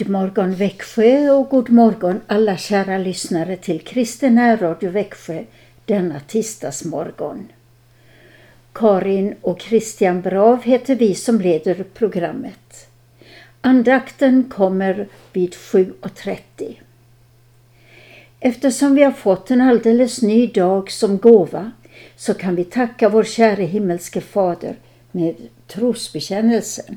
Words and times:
God 0.00 0.08
morgon 0.08 0.54
Växjö 0.54 1.30
och 1.30 1.48
god 1.48 1.70
morgon 1.70 2.20
alla 2.26 2.56
kära 2.56 2.98
lyssnare 2.98 3.56
till 3.56 3.80
Kristen 3.80 4.58
Radio 4.58 4.90
Växjö 4.90 5.44
denna 5.84 6.20
tisdagsmorgon. 6.20 7.48
Karin 8.72 9.34
och 9.40 9.60
Christian 9.60 10.20
Brav 10.20 10.62
heter 10.62 10.94
vi 10.94 11.14
som 11.14 11.40
leder 11.40 11.84
programmet. 11.94 12.88
Andakten 13.60 14.44
kommer 14.50 15.08
vid 15.32 15.54
7.30. 15.54 16.74
Eftersom 18.40 18.94
vi 18.94 19.02
har 19.02 19.12
fått 19.12 19.50
en 19.50 19.60
alldeles 19.60 20.22
ny 20.22 20.46
dag 20.46 20.90
som 20.90 21.18
gåva 21.18 21.72
så 22.16 22.34
kan 22.34 22.56
vi 22.56 22.64
tacka 22.64 23.08
vår 23.08 23.24
käre 23.24 23.62
himmelske 23.62 24.20
Fader 24.20 24.76
med 25.12 25.34
trosbekännelsen. 25.66 26.96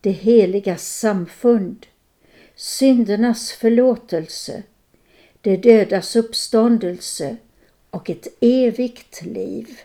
det 0.00 0.10
heliga 0.10 0.76
samfund, 0.76 1.86
syndernas 2.54 3.52
förlåtelse, 3.52 4.62
det 5.40 5.56
dödas 5.56 6.16
uppståndelse 6.16 7.36
och 7.90 8.10
ett 8.10 8.26
evigt 8.40 9.22
liv. 9.22 9.80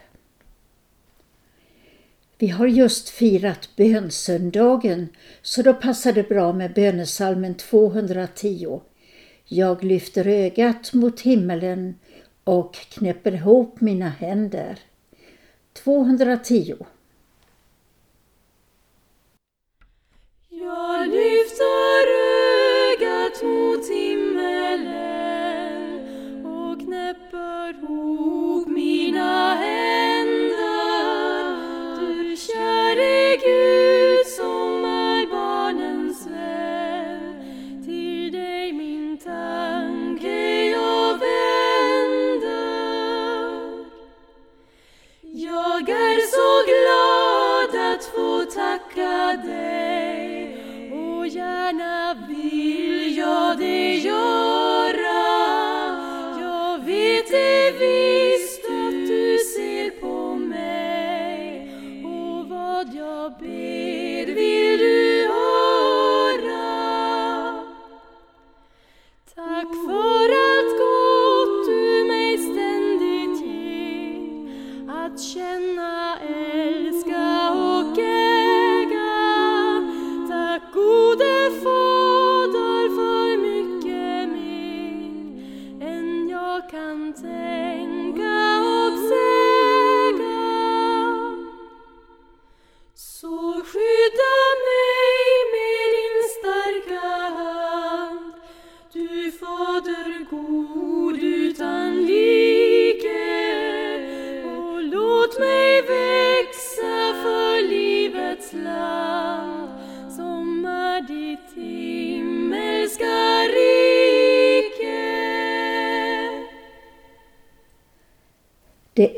Vi 2.38 2.48
har 2.48 2.68
just 2.68 3.10
firat 3.10 3.70
bönsöndagen 3.76 5.10
så 5.42 5.62
då 5.62 5.74
passar 5.74 6.14
det 6.14 6.30
bra 6.30 6.54
med 6.54 6.74
bönesalmen 6.74 7.56
210. 7.56 8.82
Jag 9.46 9.84
lyfter 9.84 10.28
ögat 10.28 10.94
mot 10.94 11.22
himmelen 11.22 11.96
och 12.44 12.74
knäpper 12.74 13.32
ihop 13.32 13.82
mina 13.82 14.10
händer. 14.10 14.80
210 15.74 16.76
Jag 20.64 21.08
lyfter 21.08 22.08
ögat 22.92 23.44
mot 23.44 23.90
himmelen 23.90 24.92
och 26.46 26.80
knäpper 26.80 27.70
ihop 27.84 28.41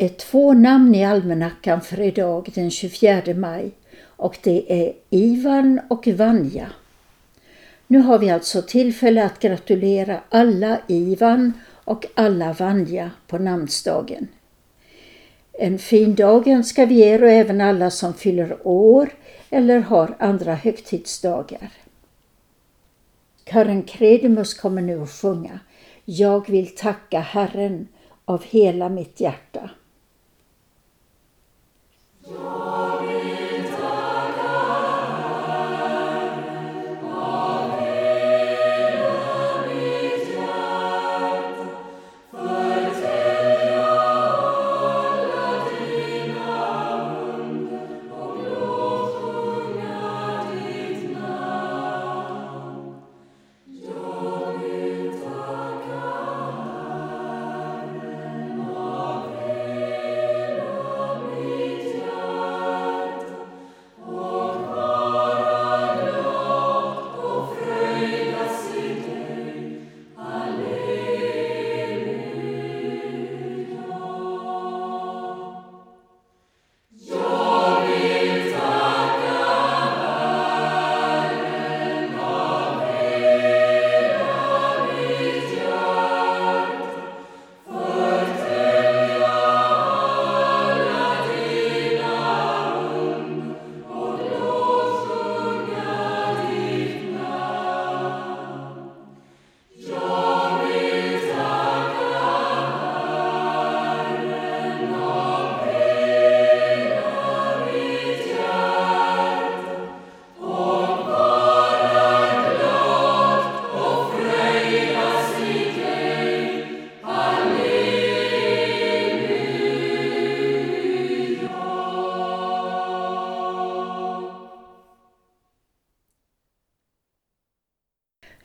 är 0.05 0.09
två 0.09 0.53
namn 0.53 0.95
i 0.95 1.05
almanackan 1.05 1.81
för 1.81 1.99
idag 1.99 2.49
den 2.55 2.71
24 2.71 3.33
maj 3.35 3.71
och 4.05 4.37
det 4.43 4.83
är 4.83 4.93
Ivan 5.09 5.81
och 5.87 6.07
Vanja. 6.07 6.69
Nu 7.87 7.99
har 7.99 8.19
vi 8.19 8.29
alltså 8.29 8.61
tillfälle 8.61 9.25
att 9.25 9.39
gratulera 9.39 10.19
alla 10.29 10.79
Ivan 10.87 11.53
och 11.69 12.05
alla 12.13 12.53
Vanja 12.53 13.11
på 13.27 13.37
namnsdagen. 13.37 14.27
En 15.53 15.79
fin 15.79 16.15
dag 16.15 16.47
önskar 16.47 16.85
vi 16.85 17.01
er 17.01 17.23
och 17.23 17.29
även 17.29 17.61
alla 17.61 17.91
som 17.91 18.13
fyller 18.13 18.67
år 18.67 19.09
eller 19.49 19.79
har 19.79 20.15
andra 20.19 20.55
högtidsdagar. 20.55 21.71
Kören 23.45 23.83
Kredimus 23.83 24.53
kommer 24.53 24.81
nu 24.81 25.01
att 25.01 25.11
sjunga 25.11 25.59
Jag 26.05 26.49
vill 26.49 26.75
tacka 26.75 27.19
Herren 27.19 27.87
av 28.25 28.43
hela 28.43 28.89
mitt 28.89 29.19
hjärta. 29.19 29.69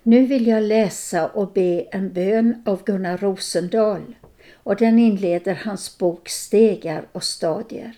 Nu 0.08 0.26
vill 0.26 0.46
jag 0.46 0.62
läsa 0.62 1.28
och 1.28 1.52
be 1.52 1.86
en 1.90 2.12
bön 2.12 2.62
av 2.66 2.84
Gunnar 2.84 3.18
Rosendahl 3.18 4.16
och 4.52 4.76
den 4.76 4.98
inleder 4.98 5.54
hans 5.54 5.98
bok 5.98 6.28
Stegar 6.28 7.08
och 7.12 7.24
stadier. 7.24 7.96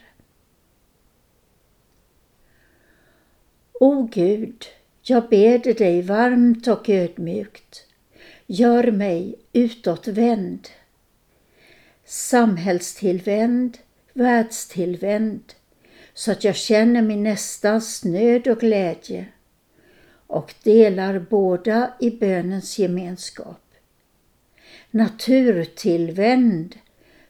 O 3.73 4.09
Gud, 4.13 4.65
jag 5.03 5.29
beder 5.29 5.75
dig 5.75 6.03
varmt 6.03 6.69
och 6.69 6.89
ödmjukt. 6.89 7.87
Gör 8.47 8.91
mig 8.91 9.35
utåtvänd. 9.53 10.69
Samhällstillvänd, 12.05 13.79
världstillvänd, 14.13 15.53
så 16.15 16.33
att 16.33 16.45
jag 16.45 16.57
känner 16.57 17.03
min 17.03 17.23
nästans 17.23 18.05
nöd 18.05 18.49
och 18.49 18.61
glädje 18.61 19.27
och 20.31 20.55
delar 20.63 21.19
båda 21.19 21.95
i 22.01 22.11
bönens 22.11 22.79
gemenskap. 22.79 23.63
Naturtillvänd, 24.91 26.77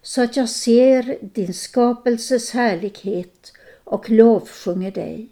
så 0.02 0.23
att 0.23 0.37
jag 0.37 0.49
ser 0.49 1.19
din 1.20 1.55
skapelses 1.55 2.50
härlighet 2.50 3.52
och 3.85 4.11
lovsjunger 4.11 4.91
dig 4.91 5.29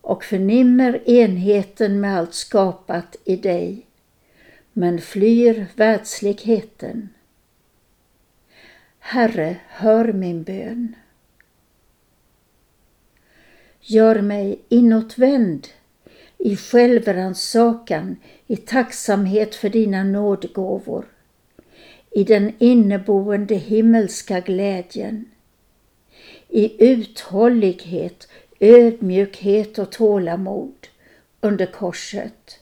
och 0.00 0.24
förnimmer 0.24 1.10
enheten 1.10 2.00
med 2.00 2.18
allt 2.18 2.34
skapat 2.34 3.16
i 3.24 3.36
dig, 3.36 3.86
men 4.72 5.00
flyr 5.00 5.66
världsligheten. 5.74 7.08
Herre, 8.98 9.56
hör 9.68 10.12
min 10.12 10.42
bön. 10.42 10.94
Gör 13.80 14.20
mig 14.22 14.60
inåtvänd 14.68 15.68
i 16.46 16.56
självrannsakan, 16.56 18.16
i 18.46 18.56
tacksamhet 18.56 19.54
för 19.54 19.68
dina 19.68 20.04
nådgåvor, 20.04 21.06
i 22.10 22.24
den 22.24 22.52
inneboende 22.58 23.54
himmelska 23.54 24.40
glädjen, 24.40 25.24
i 26.48 26.84
uthållighet, 26.92 28.28
ödmjukhet 28.60 29.78
och 29.78 29.92
tålamod 29.92 30.88
under 31.40 31.66
korset. 31.66 32.60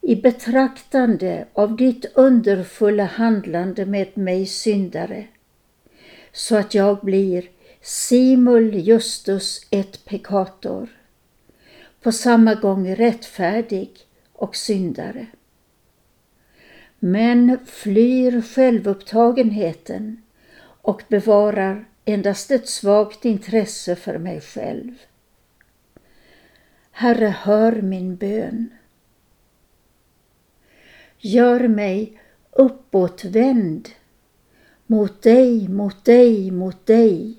I 0.00 0.16
betraktande 0.16 1.46
av 1.52 1.76
ditt 1.76 2.04
underfulla 2.14 3.04
handlande 3.04 3.86
med 3.86 4.18
mig 4.18 4.46
syndare, 4.46 5.26
så 6.32 6.56
att 6.56 6.74
jag 6.74 7.00
blir 7.00 7.48
simul 7.80 8.74
justus 8.74 9.66
et 9.70 10.04
peccator, 10.04 10.88
på 12.00 12.12
samma 12.12 12.54
gång 12.54 12.94
rättfärdig 12.94 13.90
och 14.32 14.56
syndare. 14.56 15.26
Men 16.98 17.58
flyr 17.66 18.42
självupptagenheten 18.42 20.22
och 20.62 21.02
bevarar 21.08 21.84
endast 22.04 22.50
ett 22.50 22.68
svagt 22.68 23.24
intresse 23.24 23.96
för 23.96 24.18
mig 24.18 24.40
själv. 24.40 24.94
Herre, 26.90 27.34
hör 27.38 27.82
min 27.82 28.16
bön. 28.16 28.70
Gör 31.18 31.68
mig 31.68 32.20
uppåtvänd 32.50 33.88
mot 34.86 35.22
dig, 35.22 35.68
mot 35.68 36.04
dig, 36.04 36.50
mot 36.50 36.86
dig. 36.86 37.36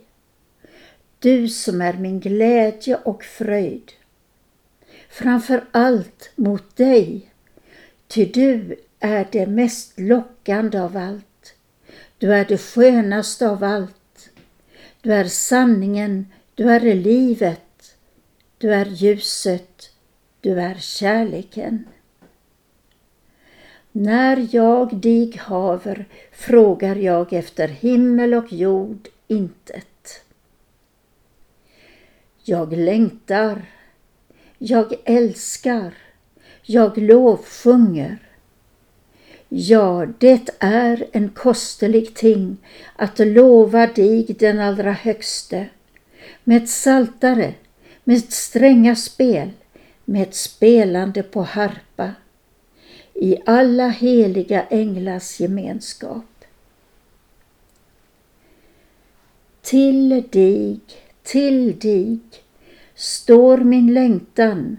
Du 1.19 1.47
som 1.47 1.81
är 1.81 1.93
min 1.93 2.19
glädje 2.19 2.95
och 2.95 3.23
fröjd. 3.23 3.91
Framför 5.11 5.63
allt 5.71 6.31
mot 6.35 6.75
dig, 6.75 7.31
ty 8.07 8.25
du 8.25 8.75
är 8.99 9.27
det 9.31 9.47
mest 9.47 9.99
lockande 9.99 10.79
av 10.79 10.97
allt. 10.97 11.53
Du 12.17 12.33
är 12.33 12.45
det 12.45 12.57
skönaste 12.57 13.49
av 13.49 13.63
allt 13.63 13.95
du 15.01 15.13
är 15.13 15.25
sanningen, 15.25 16.27
du 16.55 16.69
är 16.69 16.95
livet, 16.95 17.97
du 18.57 18.73
är 18.73 18.85
ljuset, 18.85 19.91
du 20.41 20.59
är 20.61 20.75
kärleken. 20.75 21.87
När 23.91 24.47
jag 24.51 24.95
dig 24.95 25.37
haver 25.37 26.05
frågar 26.31 26.95
jag 26.95 27.33
efter 27.33 27.67
himmel 27.67 28.33
och 28.33 28.53
jord 28.53 29.07
intet. 29.27 30.23
Jag 32.43 32.73
längtar, 32.73 33.65
jag 34.63 34.93
älskar, 35.05 35.93
jag 36.63 36.97
lovsjunger. 36.97 38.17
Ja, 39.49 40.07
det 40.17 40.49
är 40.59 41.07
en 41.11 41.29
kostelig 41.29 42.15
ting 42.15 42.57
att 42.95 43.19
lova 43.19 43.87
dig 43.87 44.35
den 44.39 44.59
allra 44.59 44.91
högste 44.91 45.69
med 46.43 46.69
saltare, 46.69 47.53
med 48.03 48.33
stränga 48.33 48.95
spel, 48.95 49.49
med 50.05 50.33
spelande 50.33 51.23
på 51.23 51.41
harpa 51.41 52.11
i 53.13 53.37
alla 53.45 53.87
heliga 53.87 54.63
änglars 54.63 55.39
gemenskap. 55.39 56.45
Till 59.61 60.23
dig, 60.31 60.79
till 61.23 61.79
dig 61.79 62.19
står 63.01 63.57
min 63.57 63.93
längtan, 63.93 64.77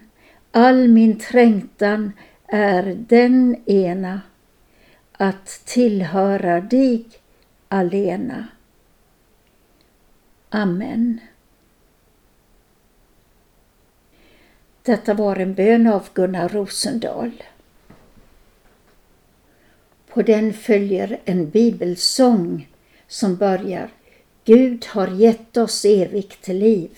all 0.50 0.88
min 0.88 1.18
trängtan 1.18 2.12
är 2.46 2.82
den 3.08 3.56
ena 3.66 4.20
att 5.12 5.46
tillhöra 5.64 6.60
dig 6.60 7.04
alena. 7.68 8.48
Amen. 10.48 11.20
Detta 14.82 15.14
var 15.14 15.36
en 15.36 15.54
bön 15.54 15.86
av 15.86 16.08
Gunnar 16.14 16.48
Rosendahl. 16.48 17.42
På 20.06 20.22
den 20.22 20.52
följer 20.52 21.20
en 21.24 21.50
bibelsång 21.50 22.68
som 23.08 23.36
börjar 23.36 23.90
Gud 24.44 24.86
har 24.86 25.08
gett 25.08 25.56
oss 25.56 25.84
evigt 25.84 26.48
liv. 26.48 26.90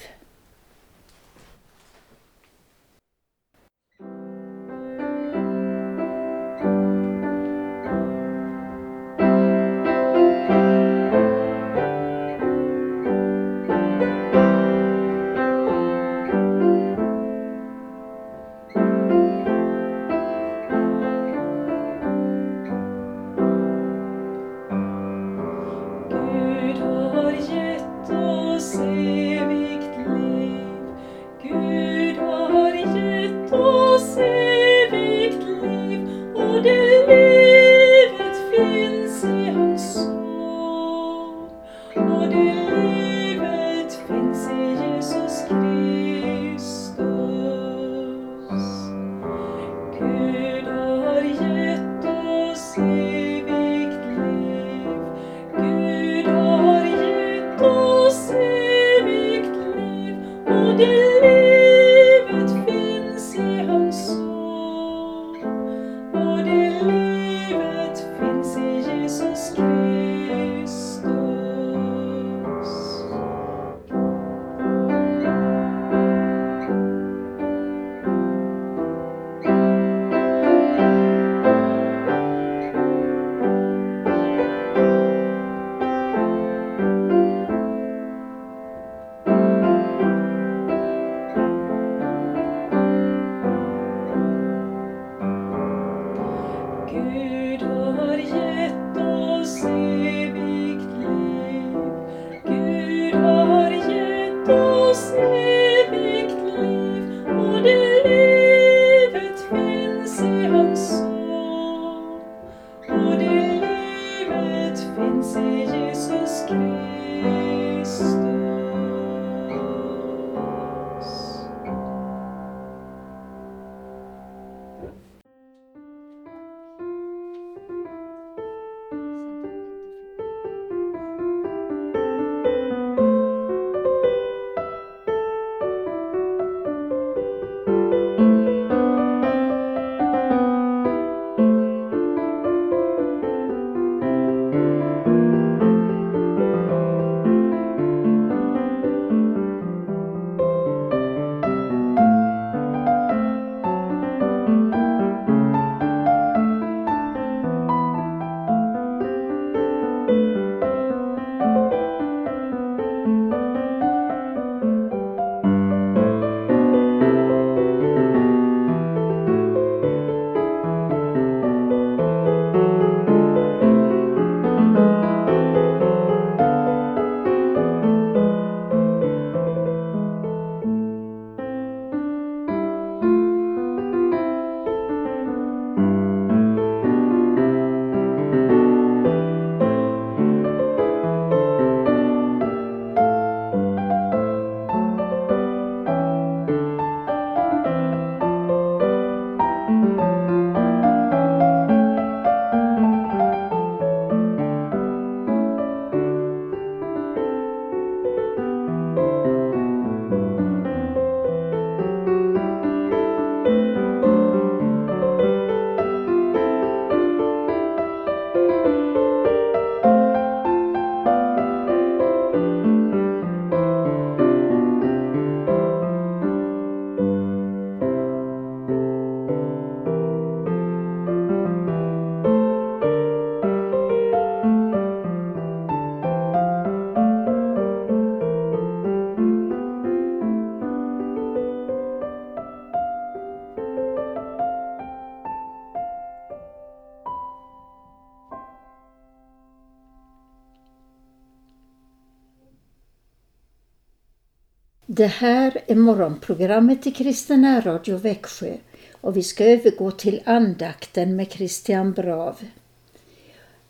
Det 254.96 255.06
här 255.06 255.60
är 255.66 255.74
morgonprogrammet 255.74 256.86
i 256.86 256.90
Kristina 256.90 257.60
Radio 257.60 257.96
Växjö 257.96 258.56
och 259.00 259.16
vi 259.16 259.22
ska 259.22 259.44
övergå 259.44 259.90
till 259.90 260.22
andakten 260.26 261.16
med 261.16 261.32
Christian 261.32 261.92
Brav. 261.92 262.38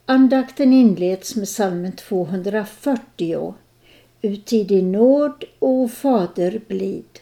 Andakten 0.06 0.72
inleds 0.72 1.36
med 1.36 1.48
salmen 1.48 1.92
240 1.92 3.54
Ut 4.22 4.52
i 4.52 4.64
din 4.64 4.92
nåd, 4.92 5.44
o 5.58 5.88
Fader 5.88 6.60
blid. 6.68 7.20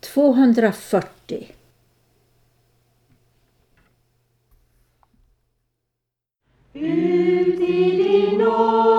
240 0.00 1.48
Ut 6.72 7.60
i 7.60 8.02
din 8.02 8.38
nåd, 8.38 8.89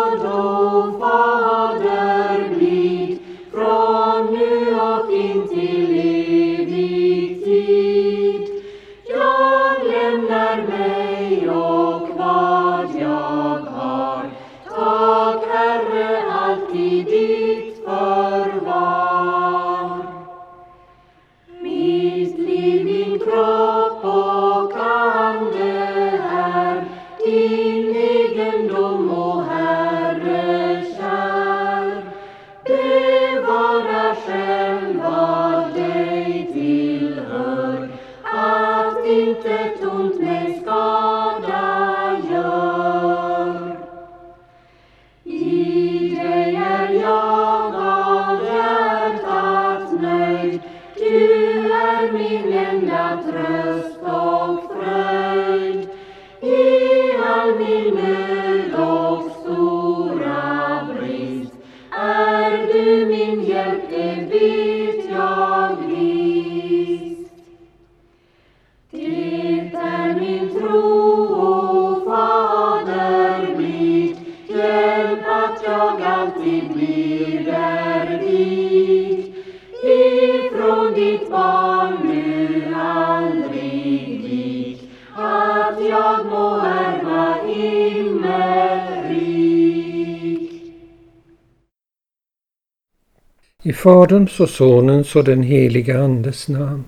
I 93.63 93.73
Faderns 93.73 94.39
och 94.39 94.49
Sonens 94.49 95.15
och 95.15 95.23
den 95.23 95.43
heliga 95.43 95.99
Andes 95.99 96.47
namn. 96.47 96.83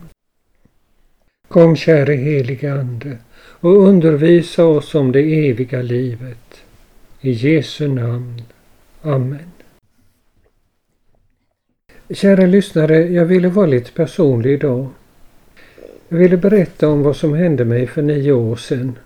Kom 1.48 1.76
käre 1.76 2.14
helige 2.14 2.74
Ande 2.74 3.18
och 3.36 3.88
undervisa 3.88 4.66
oss 4.66 4.96
om 4.96 5.12
det 5.12 5.50
eviga 5.50 5.82
livet. 5.82 6.64
I 7.22 7.32
Jesu 7.32 7.88
namn. 7.88 8.42
Amen. 9.02 9.52
Kära 12.10 12.46
lyssnare, 12.46 12.98
jag 12.98 13.26
ville 13.26 13.48
vara 13.48 13.66
lite 13.66 13.92
personlig 13.92 14.54
idag. 14.54 14.88
Jag 16.10 16.18
ville 16.18 16.38
berätta 16.38 16.90
om 16.90 17.04
vad 17.04 17.16
som 17.16 17.34
hände 17.34 17.66
mig 17.66 17.88
för 17.88 18.02
nio 18.02 18.32
år 18.32 18.56
sedan. 18.56 18.98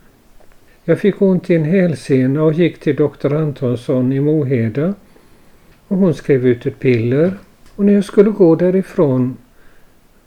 Jag 0.84 1.00
fick 1.00 1.22
ont 1.22 1.50
i 1.50 1.56
en 1.56 1.64
hälsena 1.64 2.44
och 2.44 2.54
gick 2.54 2.80
till 2.80 2.96
doktor 2.96 3.34
Antonsson 3.34 4.14
i 4.14 4.20
Moheda. 4.20 4.94
Och 5.88 5.98
hon 5.98 6.14
skrev 6.14 6.48
ut 6.48 6.66
ett 6.66 6.80
piller. 6.80 7.34
Och 7.78 7.86
när 7.86 7.94
jag 7.94 8.06
skulle 8.06 8.30
gå 8.30 8.56
därifrån 8.56 9.38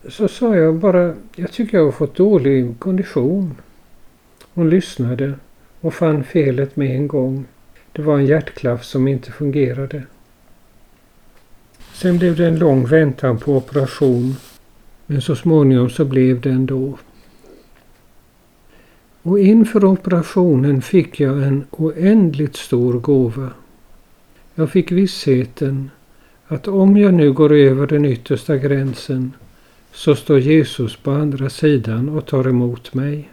så 0.08 0.28
sa 0.28 0.56
jag 0.56 0.74
bara, 0.74 1.14
jag 1.36 1.52
tycker 1.52 1.78
jag 1.78 1.84
har 1.84 1.92
fått 1.92 2.14
dålig 2.14 2.78
kondition. 2.78 3.54
Hon 4.54 4.70
lyssnade 4.70 5.34
och 5.80 5.94
fann 5.94 6.24
felet 6.24 6.76
med 6.76 6.96
en 6.96 7.08
gång. 7.08 7.44
Det 7.92 8.02
var 8.02 8.18
en 8.18 8.26
hjärtklaff 8.26 8.84
som 8.84 9.08
inte 9.08 9.32
fungerade. 9.32 10.02
Sen 11.92 12.18
blev 12.18 12.36
det 12.36 12.46
en 12.46 12.58
lång 12.58 12.86
väntan 12.86 13.38
på 13.38 13.56
operation. 13.56 14.34
Men 15.06 15.22
så 15.22 15.36
småningom 15.36 15.90
så 15.90 16.04
blev 16.04 16.40
det 16.40 16.50
ändå. 16.50 16.98
Och 19.22 19.38
inför 19.38 19.84
operationen 19.84 20.82
fick 20.82 21.20
jag 21.20 21.42
en 21.42 21.64
oändligt 21.70 22.56
stor 22.56 23.00
gåva. 23.00 23.50
Jag 24.54 24.70
fick 24.70 24.92
vissheten 24.92 25.90
att 26.50 26.68
om 26.68 26.96
jag 26.96 27.14
nu 27.14 27.32
går 27.32 27.52
över 27.52 27.86
den 27.86 28.04
yttersta 28.04 28.56
gränsen 28.56 29.32
så 29.92 30.14
står 30.14 30.38
Jesus 30.38 30.96
på 30.96 31.10
andra 31.10 31.50
sidan 31.50 32.08
och 32.08 32.26
tar 32.26 32.48
emot 32.48 32.94
mig. 32.94 33.30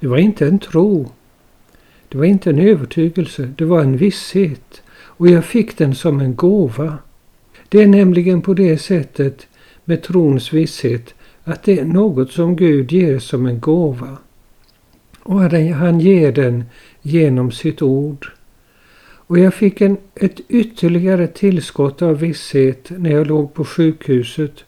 Det 0.00 0.06
var 0.06 0.16
inte 0.16 0.46
en 0.46 0.58
tro. 0.58 1.10
Det 2.08 2.18
var 2.18 2.24
inte 2.24 2.50
en 2.50 2.58
övertygelse. 2.58 3.52
Det 3.58 3.64
var 3.64 3.80
en 3.80 3.96
visshet. 3.96 4.82
Och 4.90 5.28
jag 5.28 5.44
fick 5.44 5.78
den 5.78 5.94
som 5.94 6.20
en 6.20 6.34
gåva. 6.34 6.98
Det 7.68 7.82
är 7.82 7.86
nämligen 7.86 8.42
på 8.42 8.54
det 8.54 8.78
sättet 8.78 9.46
med 9.84 10.02
trons 10.02 10.52
visshet 10.52 11.14
att 11.44 11.62
det 11.62 11.80
är 11.80 11.84
något 11.84 12.32
som 12.32 12.56
Gud 12.56 12.92
ger 12.92 13.18
som 13.18 13.46
en 13.46 13.60
gåva. 13.60 14.16
Och 15.22 15.40
han 15.40 16.00
ger 16.00 16.32
den 16.32 16.64
genom 17.02 17.52
sitt 17.52 17.82
ord. 17.82 18.32
Och 19.28 19.38
jag 19.38 19.54
fick 19.54 19.80
en, 19.80 19.96
ett 20.14 20.40
ytterligare 20.48 21.26
tillskott 21.26 22.02
av 22.02 22.18
visshet 22.18 22.90
när 22.90 23.10
jag 23.10 23.26
låg 23.26 23.54
på 23.54 23.64
sjukhuset 23.64 24.64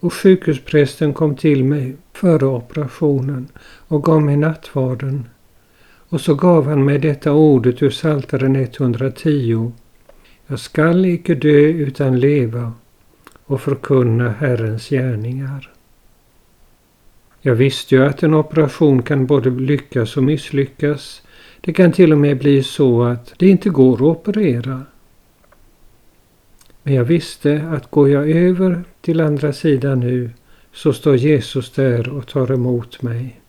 och 0.00 0.14
sjukhusprästen 0.14 1.14
kom 1.14 1.36
till 1.36 1.64
mig 1.64 1.96
före 2.12 2.46
operationen 2.46 3.48
och 3.62 4.04
gav 4.04 4.22
mig 4.22 4.36
nattvarden. 4.36 5.28
Och 6.08 6.20
så 6.20 6.34
gav 6.34 6.66
han 6.66 6.84
mig 6.84 6.98
detta 6.98 7.32
ordet 7.32 7.82
ur 7.82 7.90
Psaltaren 7.90 8.56
110. 8.56 9.72
Jag 10.46 10.60
skall 10.60 11.04
icke 11.04 11.34
dö 11.34 11.60
utan 11.60 12.20
leva 12.20 12.72
och 13.44 13.60
förkunna 13.60 14.30
Herrens 14.30 14.88
gärningar. 14.88 15.70
Jag 17.40 17.54
visste 17.54 17.94
ju 17.94 18.04
att 18.04 18.22
en 18.22 18.34
operation 18.34 19.02
kan 19.02 19.26
både 19.26 19.50
lyckas 19.50 20.16
och 20.16 20.22
misslyckas. 20.22 21.22
Det 21.60 21.72
kan 21.72 21.92
till 21.92 22.12
och 22.12 22.18
med 22.18 22.38
bli 22.38 22.62
så 22.62 23.02
att 23.02 23.34
det 23.36 23.48
inte 23.48 23.70
går 23.70 23.94
att 23.94 24.00
operera. 24.00 24.82
Men 26.82 26.94
jag 26.94 27.04
visste 27.04 27.68
att 27.72 27.90
går 27.90 28.08
jag 28.10 28.30
över 28.30 28.84
till 29.00 29.20
andra 29.20 29.52
sidan 29.52 30.00
nu 30.00 30.30
så 30.72 30.92
står 30.92 31.16
Jesus 31.16 31.70
där 31.70 32.08
och 32.08 32.26
tar 32.26 32.52
emot 32.52 33.02
mig. 33.02 33.40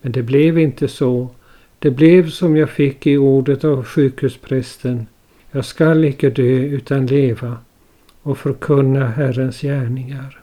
Men 0.00 0.12
det 0.12 0.22
blev 0.22 0.58
inte 0.58 0.88
så. 0.88 1.28
Det 1.78 1.90
blev 1.90 2.30
som 2.30 2.56
jag 2.56 2.70
fick 2.70 3.06
i 3.06 3.16
ordet 3.16 3.64
av 3.64 3.84
sjukhusprästen. 3.84 5.06
Jag 5.50 5.64
skall 5.64 6.04
icke 6.04 6.30
dö 6.30 6.42
utan 6.42 7.06
leva 7.06 7.56
och 8.22 8.38
förkunna 8.38 9.06
Herrens 9.06 9.60
gärningar. 9.60 10.41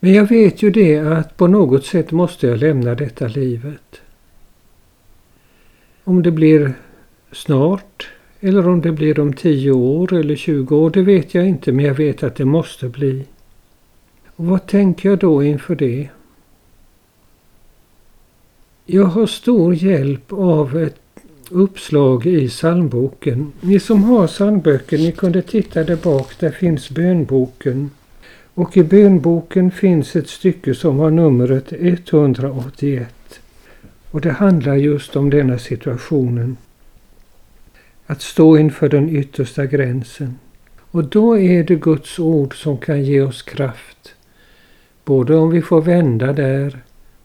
Men 0.00 0.12
jag 0.12 0.28
vet 0.28 0.62
ju 0.62 0.70
det 0.70 0.98
att 0.98 1.36
på 1.36 1.46
något 1.46 1.86
sätt 1.86 2.12
måste 2.12 2.46
jag 2.46 2.58
lämna 2.58 2.94
detta 2.94 3.28
livet. 3.28 4.00
Om 6.04 6.22
det 6.22 6.30
blir 6.30 6.72
snart 7.32 8.08
eller 8.40 8.68
om 8.68 8.80
det 8.80 8.92
blir 8.92 9.20
om 9.20 9.32
10 9.32 9.70
år 9.72 10.14
eller 10.14 10.36
20 10.36 10.76
år, 10.76 10.90
det 10.90 11.02
vet 11.02 11.34
jag 11.34 11.48
inte, 11.48 11.72
men 11.72 11.84
jag 11.84 11.94
vet 11.94 12.22
att 12.22 12.36
det 12.36 12.44
måste 12.44 12.88
bli. 12.88 13.24
Och 14.26 14.46
vad 14.46 14.66
tänker 14.66 15.08
jag 15.08 15.18
då 15.18 15.42
inför 15.42 15.76
det? 15.76 16.08
Jag 18.86 19.04
har 19.04 19.26
stor 19.26 19.74
hjälp 19.74 20.32
av 20.32 20.78
ett 20.78 21.00
uppslag 21.50 22.26
i 22.26 22.48
psalmboken. 22.48 23.52
Ni 23.60 23.80
som 23.80 24.04
har 24.04 24.26
psalmböcker, 24.26 24.98
ni 24.98 25.12
kunde 25.12 25.42
titta 25.42 25.84
där 25.84 25.96
bak, 25.96 26.38
där 26.38 26.50
finns 26.50 26.90
bönboken. 26.90 27.90
Och 28.58 28.76
i 28.76 28.82
bönboken 28.82 29.70
finns 29.70 30.16
ett 30.16 30.28
stycke 30.28 30.74
som 30.74 30.98
har 30.98 31.10
numret 31.10 31.72
181. 31.72 33.40
Och 34.10 34.20
det 34.20 34.30
handlar 34.30 34.74
just 34.74 35.16
om 35.16 35.30
denna 35.30 35.58
situationen. 35.58 36.56
Att 38.06 38.22
stå 38.22 38.58
inför 38.58 38.88
den 38.88 39.16
yttersta 39.16 39.66
gränsen. 39.66 40.38
Och 40.90 41.04
då 41.04 41.38
är 41.38 41.64
det 41.64 41.74
Guds 41.74 42.18
ord 42.18 42.62
som 42.62 42.78
kan 42.78 43.04
ge 43.04 43.20
oss 43.20 43.42
kraft. 43.42 44.14
Både 45.04 45.36
om 45.36 45.50
vi 45.50 45.62
får 45.62 45.82
vända 45.82 46.32
där 46.32 46.78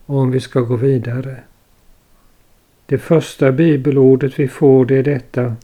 och 0.05 0.17
om 0.17 0.31
vi 0.31 0.39
ska 0.39 0.59
gå 0.59 0.75
vidare. 0.75 1.37
Det 2.85 2.97
första 2.97 3.51
bibelordet 3.51 4.39
vi 4.39 4.47
får 4.47 4.85
det 4.85 4.95
är 4.95 5.03
detta. 5.03 5.55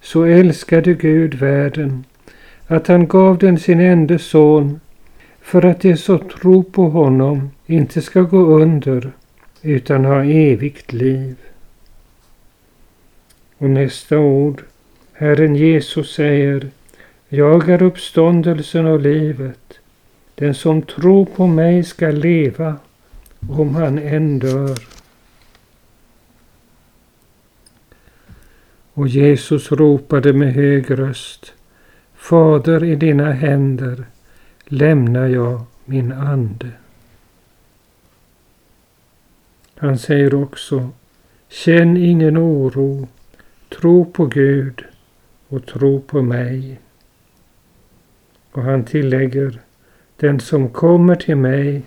Så 0.00 0.24
älskade 0.24 0.94
Gud 0.94 1.34
världen 1.34 2.04
att 2.66 2.86
han 2.86 3.06
gav 3.06 3.38
den 3.38 3.58
sin 3.58 3.80
enda 3.80 4.18
son 4.18 4.80
för 5.44 5.64
att 5.64 5.80
de 5.80 5.96
som 5.96 6.28
tror 6.28 6.62
på 6.62 6.88
honom 6.88 7.50
inte 7.66 8.02
ska 8.02 8.20
gå 8.20 8.60
under 8.60 9.12
utan 9.62 10.04
ha 10.04 10.24
evigt 10.24 10.92
liv. 10.92 11.36
Och 13.58 13.70
nästa 13.70 14.18
ord. 14.18 14.62
Herren 15.12 15.56
Jesus 15.56 16.14
säger 16.14 16.70
Jag 17.28 17.68
är 17.68 17.82
uppståndelsen 17.82 18.86
och 18.86 19.00
livet. 19.00 19.78
Den 20.34 20.54
som 20.54 20.82
tror 20.82 21.24
på 21.24 21.46
mig 21.46 21.84
ska 21.84 22.06
leva 22.06 22.76
om 23.50 23.74
han 23.74 23.98
än 23.98 24.38
dör. 24.38 24.78
Och 28.92 29.08
Jesus 29.08 29.72
ropade 29.72 30.32
med 30.32 30.54
hög 30.54 30.98
röst 30.98 31.52
Fader, 32.14 32.84
i 32.84 32.96
dina 32.96 33.32
händer 33.32 34.04
lämnar 34.66 35.26
jag 35.26 35.62
min 35.84 36.12
ande. 36.12 36.70
Han 39.76 39.98
säger 39.98 40.34
också 40.34 40.90
Känn 41.48 41.96
ingen 41.96 42.38
oro, 42.38 43.08
tro 43.68 44.04
på 44.04 44.26
Gud 44.26 44.84
och 45.48 45.66
tro 45.66 46.00
på 46.00 46.22
mig. 46.22 46.80
Och 48.52 48.62
han 48.62 48.84
tillägger 48.84 49.60
Den 50.16 50.40
som 50.40 50.70
kommer 50.70 51.16
till 51.16 51.36
mig 51.36 51.82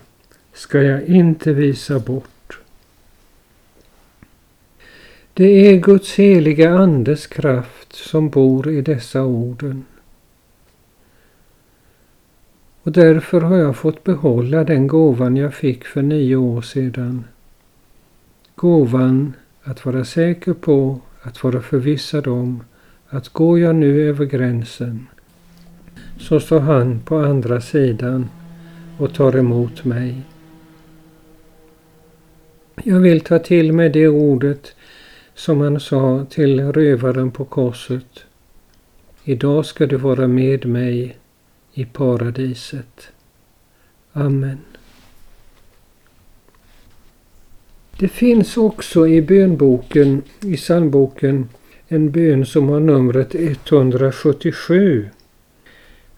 ska 0.52 0.82
jag 0.82 1.02
inte 1.02 1.52
visa 1.52 1.98
bort. 1.98 2.60
Det 5.34 5.44
är 5.44 5.80
Guds 5.80 6.14
heliga 6.14 6.70
Andes 6.70 7.26
kraft 7.26 7.92
som 7.92 8.28
bor 8.28 8.70
i 8.70 8.80
dessa 8.80 9.22
orden. 9.22 9.84
Och 12.88 12.92
därför 12.92 13.40
har 13.40 13.56
jag 13.56 13.76
fått 13.76 14.04
behålla 14.04 14.64
den 14.64 14.86
gåvan 14.86 15.36
jag 15.36 15.54
fick 15.54 15.84
för 15.84 16.02
nio 16.02 16.36
år 16.36 16.62
sedan. 16.62 17.24
Gåvan 18.54 19.32
att 19.62 19.86
vara 19.86 20.04
säker 20.04 20.52
på, 20.52 21.00
att 21.22 21.44
vara 21.44 21.60
förvissad 21.60 22.26
om 22.26 22.62
att 23.08 23.28
går 23.28 23.58
jag 23.58 23.74
nu 23.74 24.08
över 24.08 24.24
gränsen 24.26 25.06
så 26.18 26.40
står 26.40 26.60
han 26.60 27.00
på 27.00 27.18
andra 27.18 27.60
sidan 27.60 28.28
och 28.98 29.14
tar 29.14 29.36
emot 29.36 29.84
mig. 29.84 30.22
Jag 32.84 33.00
vill 33.00 33.20
ta 33.20 33.38
till 33.38 33.72
mig 33.72 33.90
det 33.90 34.08
ordet 34.08 34.74
som 35.34 35.60
han 35.60 35.80
sa 35.80 36.26
till 36.30 36.72
rövaren 36.72 37.30
på 37.30 37.44
korset. 37.44 38.24
Idag 39.24 39.66
ska 39.66 39.86
du 39.86 39.96
vara 39.96 40.28
med 40.28 40.66
mig 40.66 41.16
i 41.78 41.84
paradiset. 41.84 43.08
Amen. 44.12 44.58
Det 47.98 48.08
finns 48.08 48.56
också 48.56 49.08
i 49.08 49.22
bönboken, 49.22 50.22
i 50.40 50.56
psalmboken, 50.56 51.48
en 51.88 52.10
bön 52.10 52.46
som 52.46 52.68
har 52.68 52.80
numret 52.80 53.34
177. 53.34 55.08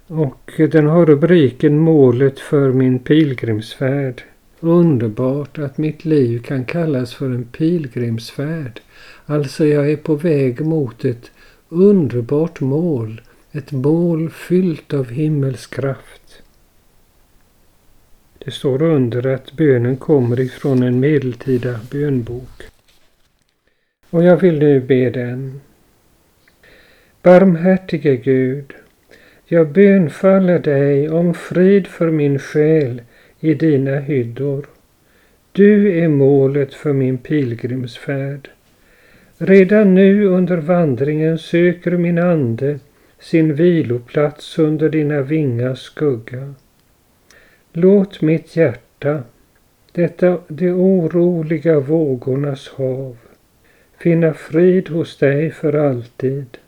Och 0.07 0.53
den 0.57 0.87
har 0.87 1.07
rubriken 1.07 1.79
Målet 1.79 2.39
för 2.39 2.73
min 2.73 2.99
pilgrimsfärd. 2.99 4.23
Underbart 4.61 5.59
att 5.59 5.79
mitt 5.79 6.05
liv 6.05 6.43
kan 6.43 6.65
kallas 6.65 7.15
för 7.15 7.27
en 7.27 7.45
pilgrimsfärd. 7.45 8.81
Alltså 9.27 9.67
jag 9.67 9.91
är 9.91 9.97
på 9.97 10.15
väg 10.15 10.61
mot 10.61 11.05
ett 11.05 11.31
underbart 11.69 12.61
mål 12.61 13.21
ett 13.53 13.73
mål 13.73 14.31
fyllt 14.31 14.95
av 14.95 15.11
himmelskraft. 15.11 16.43
Det 18.39 18.51
står 18.51 18.83
under 18.83 19.27
att 19.27 19.53
bönen 19.53 19.97
kommer 19.97 20.41
ifrån 20.41 20.83
en 20.83 21.01
medeltida 21.01 21.81
bönbok. 21.91 22.63
Och 24.11 24.25
jag 24.25 24.37
vill 24.37 24.59
nu 24.59 24.81
be 24.81 25.11
den. 25.11 25.61
Barmhärtige 27.23 28.17
Gud, 28.17 28.73
jag 29.47 29.69
bönfaller 29.69 30.59
dig 30.59 31.11
om 31.11 31.35
frid 31.35 31.87
för 31.87 32.11
min 32.11 32.39
själ 32.39 33.03
i 33.41 33.55
dina 33.55 33.97
hyddor. 33.97 34.67
Du 35.53 35.99
är 35.99 36.09
målet 36.09 36.75
för 36.75 36.93
min 36.93 37.19
pilgrimsfärd. 37.19 38.51
Redan 39.39 39.95
nu 39.95 40.27
under 40.27 40.57
vandringen 40.57 41.39
söker 41.39 41.91
min 41.91 42.19
ande 42.19 42.79
sin 43.21 43.55
viloplats 43.55 44.59
under 44.59 44.89
dina 44.89 45.23
vingars 45.23 45.83
skugga. 45.83 46.55
Låt 47.73 48.21
mitt 48.21 48.57
hjärta, 48.57 49.23
detta 49.93 50.39
de 50.49 50.71
oroliga 50.71 51.81
vågornas 51.81 52.69
hav, 52.69 53.17
finna 53.99 54.35
frid 54.35 54.89
hos 54.89 55.17
dig 55.19 55.51
för 55.51 55.73
alltid. 55.73 56.59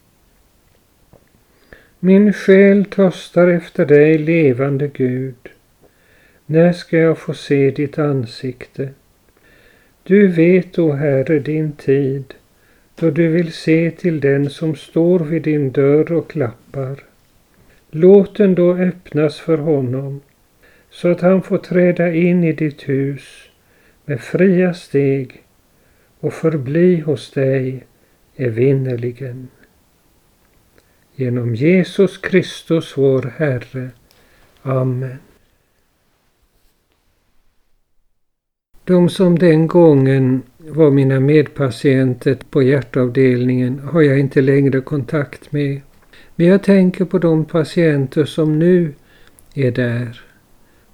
Min 1.99 2.33
själ 2.33 2.85
törstar 2.85 3.49
efter 3.49 3.87
dig, 3.87 4.19
levande 4.19 4.89
Gud. 4.89 5.49
När 6.47 6.73
ska 6.73 6.99
jag 6.99 7.19
få 7.19 7.35
se 7.35 7.71
ditt 7.71 7.99
ansikte? 7.99 8.89
Du 10.03 10.29
vet, 10.29 10.79
o 10.79 10.93
Herre, 10.93 11.39
din 11.39 11.73
tid 11.73 12.35
då 13.03 13.11
du 13.11 13.29
vill 13.29 13.53
se 13.53 13.91
till 13.91 14.21
den 14.21 14.51
som 14.51 14.77
står 14.77 15.19
vid 15.19 15.43
din 15.43 15.73
dörr 15.73 16.13
och 16.13 16.31
klappar. 16.31 17.05
Låt 17.91 18.37
den 18.37 18.55
då 18.55 18.75
öppnas 18.75 19.41
för 19.41 19.59
honom 19.59 20.21
så 20.91 21.09
att 21.09 21.21
han 21.21 21.43
får 21.43 21.59
träda 21.59 22.15
in 22.15 22.45
i 22.45 22.53
ditt 22.53 22.89
hus 22.89 23.23
med 24.05 24.21
fria 24.21 24.75
steg 24.75 25.43
och 26.21 26.33
förbli 26.33 27.01
hos 27.01 27.31
dig 27.31 27.85
evinnerligen. 28.37 29.49
Genom 31.15 31.55
Jesus 31.55 32.19
Kristus 32.19 32.97
vår 32.97 33.33
Herre. 33.37 33.91
Amen. 34.63 35.19
De 38.85 39.09
som 39.09 39.39
den 39.39 39.67
gången 39.67 40.43
var 40.75 40.91
mina 40.91 41.21
medpatienter 41.21 42.39
på 42.51 42.63
hjärtavdelningen 42.63 43.79
har 43.79 44.03
jag 44.03 44.19
inte 44.19 44.41
längre 44.41 44.81
kontakt 44.81 45.53
med. 45.53 45.81
Men 46.37 46.47
jag 46.47 46.63
tänker 46.63 47.05
på 47.05 47.19
de 47.19 47.45
patienter 47.45 48.25
som 48.25 48.59
nu 48.59 48.95
är 49.55 49.71
där 49.71 50.25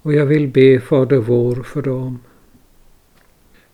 och 0.01 0.13
jag 0.13 0.25
vill 0.25 0.47
be 0.47 0.79
Fader 0.79 1.17
vår 1.17 1.55
för 1.55 1.81
dem. 1.81 2.19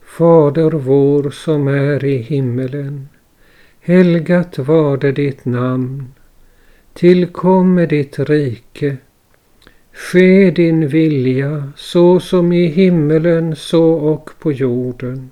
Fader 0.02 0.72
vår 0.72 1.30
som 1.30 1.68
är 1.68 2.06
i 2.06 2.18
himmelen. 2.18 3.10
Helgat 3.82 4.58
varde 4.58 5.12
ditt 5.12 5.46
namn. 5.46 6.14
Tillkomme 6.94 7.86
ditt 7.86 8.20
rike. 8.20 8.98
Ske 9.94 10.52
din 10.52 10.88
vilja 10.88 11.72
så 11.76 12.20
som 12.20 12.54
i 12.54 12.66
himmelen 12.66 13.56
så 13.56 13.94
och 13.94 14.30
på 14.40 14.52
jorden. 14.52 15.32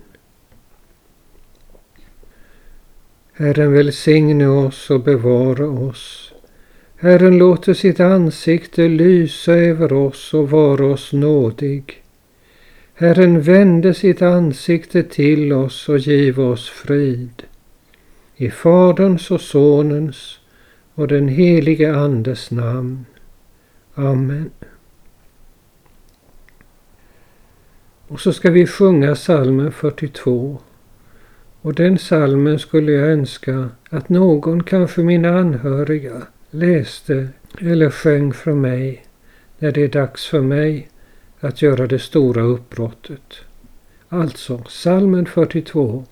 Herren 3.41 3.73
välsigne 3.73 4.47
oss 4.47 4.89
och 4.89 5.03
bevara 5.03 5.69
oss. 5.69 6.33
Herren 6.95 7.37
låter 7.37 7.73
sitt 7.73 7.99
ansikte 7.99 8.87
lysa 8.87 9.53
över 9.53 9.93
oss 9.93 10.33
och 10.33 10.49
vara 10.49 10.85
oss 10.85 11.13
nådig. 11.13 12.03
Herren 12.93 13.41
vände 13.41 13.93
sitt 13.93 14.21
ansikte 14.21 15.03
till 15.03 15.53
oss 15.53 15.89
och 15.89 15.97
giv 15.97 16.39
oss 16.39 16.69
frid. 16.69 17.43
I 18.35 18.49
Faderns 18.49 19.31
och 19.31 19.41
Sonens 19.41 20.39
och 20.95 21.07
den 21.07 21.27
helige 21.27 21.95
Andes 21.95 22.51
namn. 22.51 23.05
Amen. 23.95 24.49
Och 28.07 28.19
så 28.19 28.33
ska 28.33 28.51
vi 28.51 28.67
sjunga 28.67 29.15
salmen 29.15 29.71
42. 29.71 30.59
Och 31.61 31.73
den 31.73 31.97
salmen 31.97 32.59
skulle 32.59 32.91
jag 32.91 33.07
önska 33.07 33.69
att 33.89 34.09
någon, 34.09 34.63
kanske 34.63 35.01
mina 35.01 35.39
anhöriga, 35.39 36.21
läste 36.51 37.27
eller 37.59 37.89
sjöng 37.89 38.33
från 38.33 38.61
mig 38.61 39.05
när 39.59 39.71
det 39.71 39.83
är 39.83 39.87
dags 39.87 40.25
för 40.25 40.41
mig 40.41 40.89
att 41.39 41.61
göra 41.61 41.87
det 41.87 41.99
stora 41.99 42.41
uppbrottet. 42.41 43.35
Alltså, 44.09 44.63
salmen 44.69 45.25
42. 45.25 46.05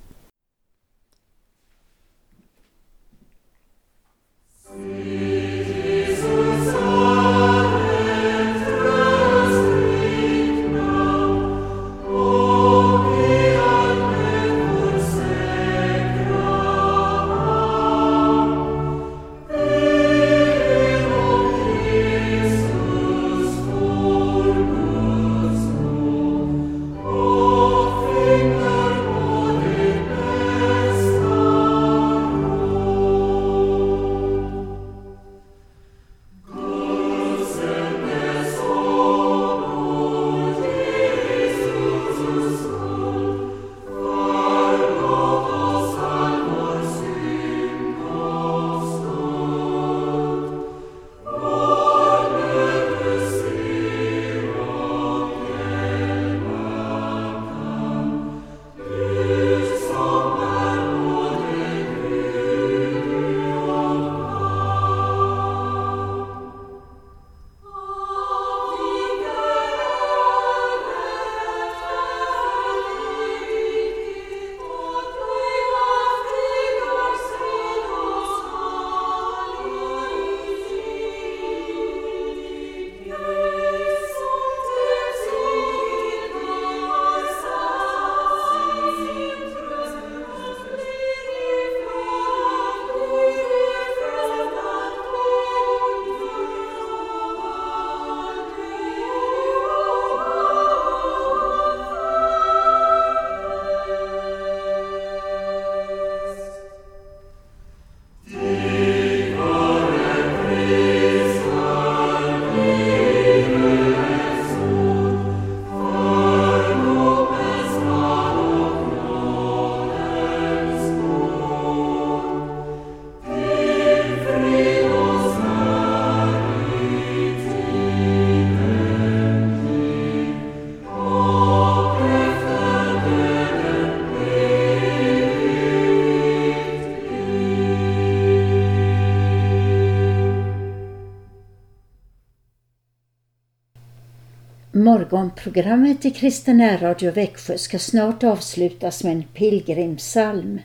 Morgonprogrammet 144.90 146.06
i 146.06 146.12
Kristen 146.12 146.80
Radio 146.80 147.12
Växjö 147.12 147.58
ska 147.58 147.80
snart 147.80 148.24
avslutas 148.24 149.04
med 149.04 149.14
en 149.14 149.24
pilgrimsalm. 149.24 150.60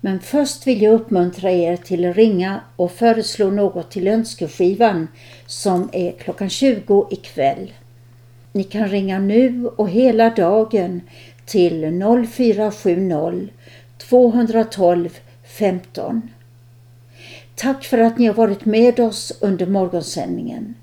Men 0.00 0.20
först 0.20 0.66
vill 0.66 0.82
jag 0.82 0.94
uppmuntra 0.94 1.50
er 1.50 1.76
till 1.76 2.10
att 2.10 2.16
ringa 2.16 2.60
och 2.76 2.92
föreslå 2.92 3.50
något 3.50 3.90
till 3.90 4.08
önskeskivan 4.08 5.08
som 5.46 5.90
är 5.92 6.12
klockan 6.12 6.50
20 6.50 7.08
ikväll. 7.10 7.72
Ni 8.52 8.64
kan 8.64 8.88
ringa 8.88 9.18
nu 9.18 9.66
och 9.66 9.88
hela 9.88 10.30
dagen 10.30 11.00
till 11.44 12.02
0470 12.28 13.48
212 13.98 15.18
15. 15.44 16.22
Tack 17.54 17.84
för 17.84 17.98
att 17.98 18.18
ni 18.18 18.26
har 18.26 18.34
varit 18.34 18.64
med 18.64 19.00
oss 19.00 19.32
under 19.40 19.66
morgonsändningen. 19.66 20.74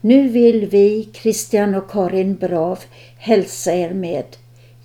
Nu 0.00 0.28
vill 0.28 0.66
vi, 0.66 1.08
Christian 1.12 1.74
och 1.74 1.90
Karin 1.90 2.36
Brav, 2.36 2.78
hälsa 3.18 3.74
er 3.74 3.94
med 3.94 4.24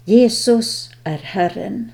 Jesus 0.06 0.90
är 1.04 1.18
Herren. 1.18 1.92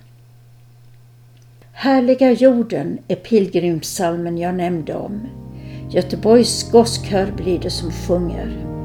Härliga 1.71 2.31
jorden 2.31 2.99
är 3.07 3.15
pilgrimssalmen 3.15 4.37
jag 4.37 4.55
nämnde 4.55 4.95
om. 4.95 5.27
Göteborgs 5.91 6.71
gosskör 6.71 7.31
blir 7.37 7.59
det 7.59 7.69
som 7.69 7.91
sjunger. 7.91 8.78